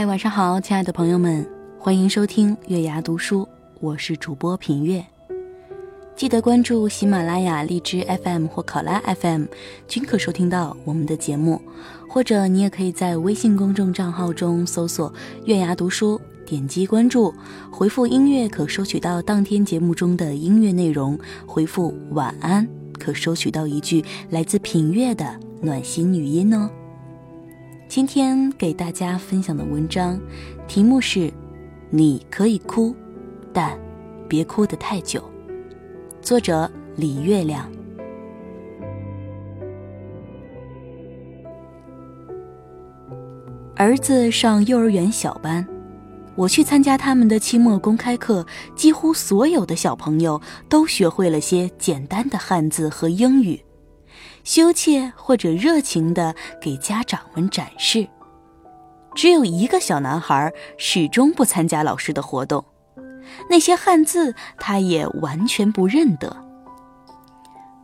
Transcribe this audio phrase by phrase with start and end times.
[0.00, 1.46] 嗨，晚上好，亲爱的朋友们，
[1.78, 3.46] 欢迎收听月牙读书，
[3.80, 5.04] 我是主播品月。
[6.16, 9.44] 记得关注喜马拉雅、荔枝 FM 或考拉 FM，
[9.86, 11.60] 均可收听到我们的节目。
[12.08, 15.12] 或者你也可以在微信公众账号中搜索
[15.44, 17.34] “月牙读书”，点击关注，
[17.70, 21.14] 回复“音乐”可收取到当天节目中的音乐内容；
[21.46, 22.66] 回复“晚安”
[22.98, 26.70] 可收取到一句来自品月的暖心语音哦。
[27.90, 30.16] 今天给大家分享的文章，
[30.68, 31.28] 题目是：
[31.90, 32.94] 你可以哭，
[33.52, 33.76] 但
[34.28, 35.20] 别哭得太久。
[36.22, 37.68] 作者李月亮。
[43.74, 45.66] 儿子上幼儿园小班，
[46.36, 53.60] 我去参加他们的期末公开课，几乎所有的小朋友都学会了些简单的汉字和英语。
[54.44, 58.06] 羞怯或者热情地给家长们展示，
[59.14, 62.64] 只有一个小男孩始终不参加老师的活动，
[63.48, 66.36] 那些汉字他也完全不认得。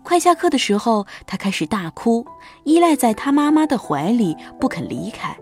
[0.02, 2.24] 快下课的时候，他开始大哭，
[2.62, 5.36] 依赖在他妈妈的怀里不肯离开。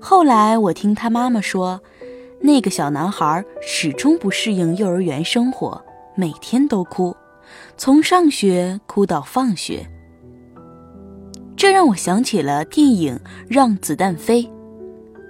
[0.00, 1.80] 后来我听他妈妈说，
[2.40, 5.84] 那个小男孩始终不适应幼儿园生活，
[6.14, 7.16] 每天都哭。
[7.76, 9.86] 从上学哭到放学，
[11.56, 13.16] 这让我想起了电影
[13.48, 14.42] 《让子弹飞》。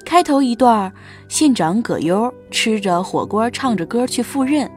[0.04, 0.92] 开头一段，
[1.28, 4.70] 县长葛优吃着火锅，唱着歌去赴任，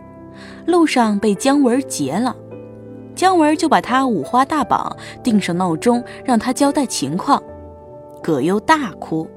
[0.65, 2.35] 路上被姜文劫了，
[3.15, 7.41] 姜文就把他五花大绑，定上闹钟，让他交代情况。
[8.23, 9.29] 葛优大哭，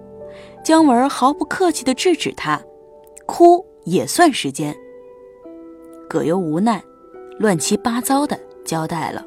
[0.64, 2.60] 姜文毫不客气地制止他
[3.26, 4.74] ：“哭也算时间。”
[6.08, 6.82] 葛优无奈。
[7.42, 9.26] 乱七八糟的交代了，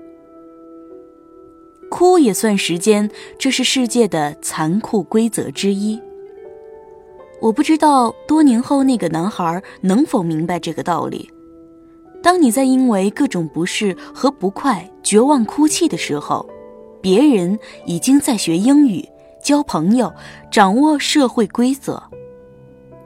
[1.90, 6.02] 哭也算时间，这是世界的残酷规则之一。
[7.42, 11.30] 我不知道多年后那个男孩能否明白这个道理。
[12.24, 16.48] 当你在因为各种不适和不快绝望哭泣的时候，
[17.02, 19.06] 别人已经在学英语、
[19.44, 20.10] 交朋友、
[20.50, 22.02] 掌握社会规则。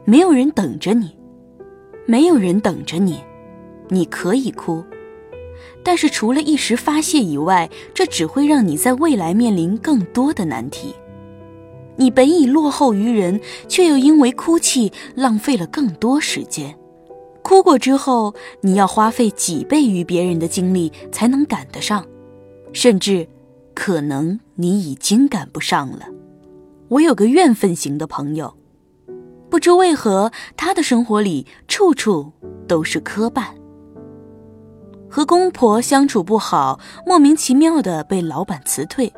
[0.06, 1.18] 没有人等着你，
[2.06, 3.20] 没有人等着你，
[3.88, 4.84] 你可以哭。
[5.84, 10.94] 但是除了一时发泄以外，这只会让你在未来面临更多的难题。
[11.96, 16.74] 你本已落后于人，却又因为哭泣浪费了更多时间。
[17.42, 22.06] 哭过之后，你要花费几倍于别人的精力才能赶得上，
[22.72, 23.28] 甚至，
[23.74, 26.06] 可能你已经赶不上了。
[26.88, 28.54] 我有个怨愤型的朋友，
[29.50, 32.32] 不知为何，他的生活里处处
[32.68, 33.59] 都是磕绊。
[35.10, 39.12] 和公婆相处不好，莫名其妙的被老板辞退，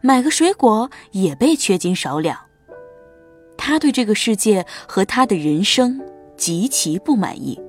[0.00, 2.38] 买个水果也被缺斤少两。
[3.56, 6.00] 他对这个世界和他的人生
[6.36, 7.60] 极其不满意，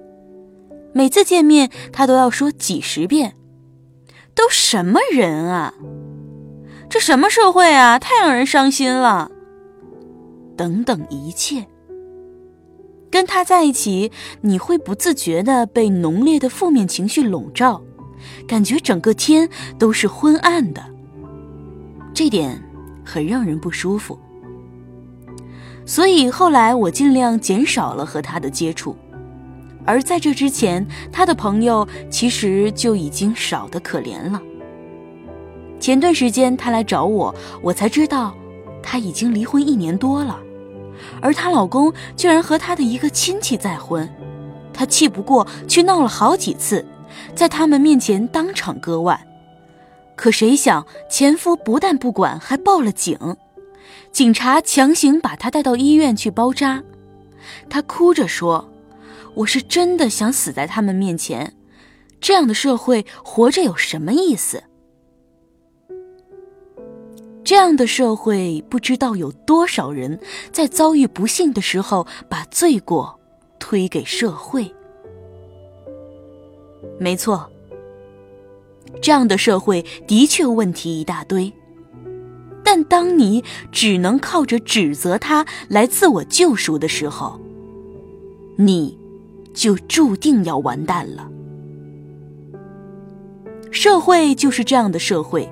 [0.91, 3.35] 每次见面他都要说几十遍
[4.35, 5.73] ：“都什么人啊，
[6.89, 9.29] 这什么社会啊，太让人伤心了。”
[10.57, 11.67] 等等一切。
[13.13, 17.79] 跟他在一起，你会不自觉地被浓烈的负面情绪笼罩，
[18.47, 19.47] 感觉整个天
[19.77, 20.83] 都是昏暗的。
[22.11, 22.59] 这点
[23.05, 24.17] 很让人不舒服。
[25.85, 28.95] 所以后来我尽量减少了和他的接触，
[29.85, 34.41] 而在这之前，他的朋友其实就已经少得可怜了。
[35.79, 38.33] 前段时间他来找我，我才知道
[38.81, 40.39] 他已经离婚一年多了。
[41.21, 44.09] 而她老公居然和她的一个亲戚再婚，
[44.73, 46.85] 她气不过去闹了好几次，
[47.35, 49.19] 在他们面前当场割腕。
[50.15, 53.17] 可谁想前夫不但不管，还报了警，
[54.11, 56.83] 警察强行把她带到医院去包扎。
[57.69, 58.69] 她哭着说
[59.37, 61.53] ：“我是真的想死在他们面前，
[62.21, 64.63] 这样的社会活着有什么意思？”
[67.43, 70.19] 这样的社会，不知道有多少人
[70.51, 73.19] 在遭遇不幸的时候，把罪过
[73.59, 74.73] 推给社会。
[76.99, 77.49] 没错，
[79.01, 81.51] 这样的社会的确问题一大堆。
[82.63, 83.43] 但当你
[83.73, 87.37] 只能靠着指责他来自我救赎的时候，
[88.57, 88.97] 你
[89.53, 91.29] 就注定要完蛋了。
[93.69, 95.51] 社会就是这样的社会，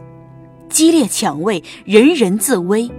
[0.72, 2.90] 激烈抢位，人人自危，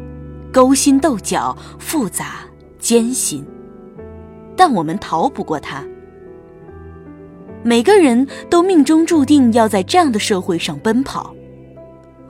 [0.53, 2.41] 勾心斗角，复杂
[2.79, 3.45] 艰辛。
[4.55, 5.83] 但我们逃不过它。
[7.65, 11.35] 每个人都命中注定要在这样的社会上奔跑，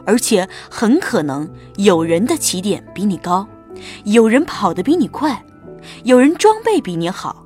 [0.07, 3.47] 而且很可能有人的起点比你高，
[4.05, 5.45] 有人跑得比你快，
[6.05, 7.45] 有人装备比你好，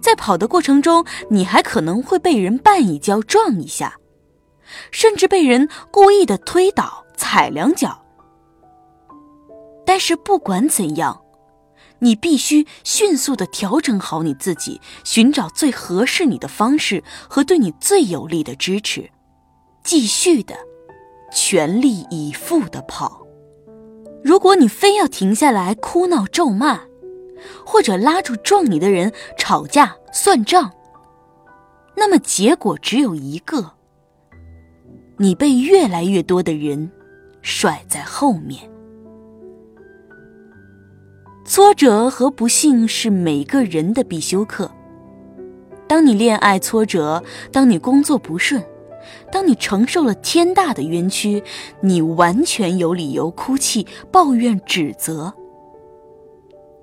[0.00, 3.98] 在跑的过程中，你还可能会被人绊一跤、撞一下，
[4.90, 8.00] 甚至被人故意的推倒、踩两脚。
[9.84, 11.20] 但是不管怎样。
[12.00, 19.10] 你必须迅速的调整好你自己，寻找最合适你的方式和对你最有利的支持，
[19.82, 20.54] 继续的
[21.32, 23.26] 全力以赴的跑。
[24.22, 26.82] 如果你非要停下来哭闹咒骂，
[27.66, 30.70] 或者拉住撞你的人吵架算账，
[31.96, 33.72] 那么结果只有一个：
[35.16, 36.92] 你被越来越多的人
[37.42, 38.60] 甩在后面。
[41.44, 44.70] 挫折和不幸是每个人的必修课。
[45.86, 48.62] 当你恋爱挫折，当你工作不顺，
[49.32, 51.42] 当你承受了天大的冤屈，
[51.80, 55.32] 你完全有理由哭泣、抱怨、指责。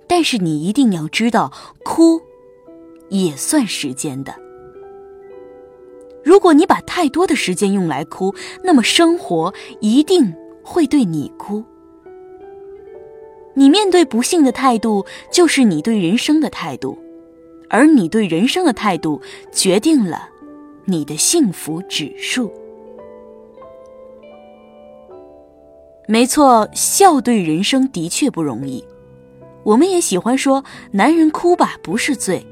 [0.07, 1.52] 但是你一定要知道，
[1.84, 2.19] 哭
[3.10, 4.34] 也算时间的。
[6.24, 10.34] 如果你把太多的时间用来哭，那么生活一定
[10.66, 11.64] 会对你哭。
[13.54, 16.98] 你面对不幸的态度，就是你对人生的态度，
[17.70, 19.22] 而你对人生的态度，
[19.52, 20.28] 决定了
[20.84, 22.52] 你的幸福指数。
[26.08, 28.84] 没错，笑对人生的确不容易。
[29.64, 32.46] 我们也喜欢说，男人哭吧不是罪，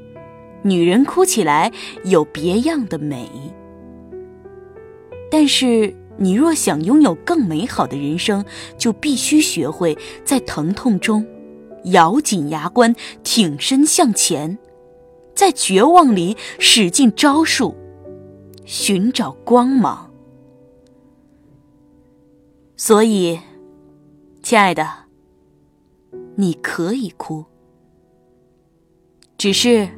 [0.62, 1.70] 女人哭起来
[2.04, 3.28] 有别样的美。
[5.30, 5.94] 但是。
[6.16, 8.44] 你若想拥有更美好的人生，
[8.78, 11.26] 就必须学会在疼痛中
[11.86, 14.56] 咬紧牙关，挺身向前，
[15.34, 17.74] 在绝望里使尽招数，
[18.64, 20.10] 寻找光芒。
[22.76, 23.40] 所以，
[24.42, 24.88] 亲爱的，
[26.36, 27.44] 你可以哭，
[29.36, 29.88] 只是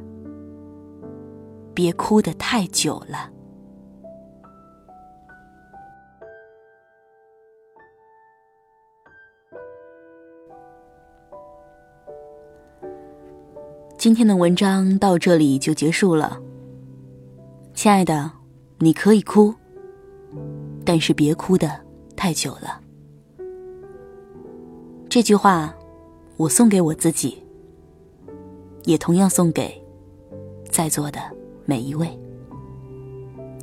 [1.75, 3.31] 别哭得太久了。
[14.07, 16.41] 今天的文章到这里就结束了，
[17.75, 18.31] 亲爱的，
[18.79, 19.53] 你可以哭，
[20.85, 21.69] 但是别哭的
[22.15, 22.81] 太久了。
[25.09, 25.75] 这句话，
[26.37, 27.43] 我送给我自己，
[28.85, 29.75] 也同样送给
[30.71, 31.19] 在座的
[31.65, 32.09] 每一位。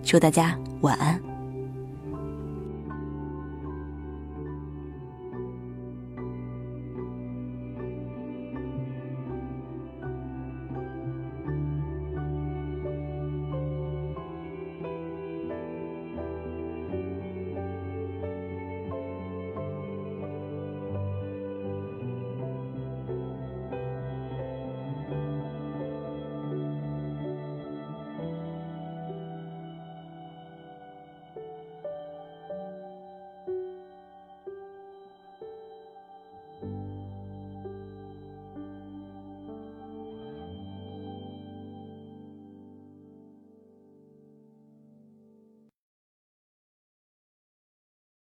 [0.03, 1.32] 祝大家晚安。